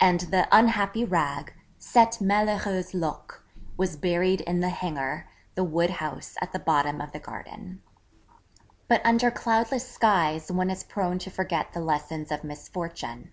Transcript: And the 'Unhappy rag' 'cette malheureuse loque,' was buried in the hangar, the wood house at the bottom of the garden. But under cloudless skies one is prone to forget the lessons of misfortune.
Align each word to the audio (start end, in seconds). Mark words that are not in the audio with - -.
And 0.00 0.20
the 0.20 0.48
'Unhappy 0.50 1.04
rag' 1.04 1.52
'cette 1.78 2.18
malheureuse 2.22 2.94
loque,' 2.94 3.42
was 3.76 3.94
buried 3.94 4.40
in 4.40 4.60
the 4.60 4.70
hangar, 4.70 5.28
the 5.54 5.64
wood 5.64 5.90
house 5.90 6.34
at 6.40 6.52
the 6.54 6.58
bottom 6.58 7.02
of 7.02 7.12
the 7.12 7.18
garden. 7.20 7.82
But 8.88 9.04
under 9.04 9.30
cloudless 9.30 9.86
skies 9.86 10.50
one 10.50 10.70
is 10.70 10.82
prone 10.82 11.18
to 11.18 11.30
forget 11.30 11.74
the 11.74 11.80
lessons 11.80 12.32
of 12.32 12.42
misfortune. 12.42 13.32